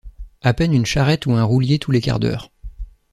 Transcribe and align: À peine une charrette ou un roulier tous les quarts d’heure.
À 0.41 0.53
peine 0.55 0.73
une 0.73 0.87
charrette 0.87 1.27
ou 1.27 1.33
un 1.33 1.43
roulier 1.43 1.77
tous 1.77 1.91
les 1.91 2.01
quarts 2.01 2.17
d’heure. 2.19 2.49